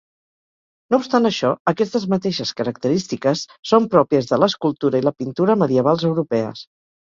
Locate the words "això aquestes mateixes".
1.29-2.55